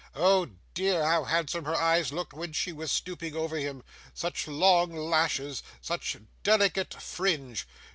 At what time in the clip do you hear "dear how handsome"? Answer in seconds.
0.73-1.65